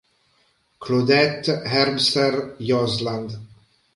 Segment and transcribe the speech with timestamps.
[0.81, 3.37] Claudette Herbster-Josland